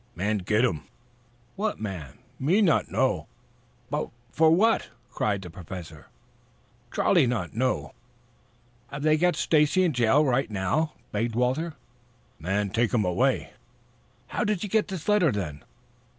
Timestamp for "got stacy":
9.15-9.83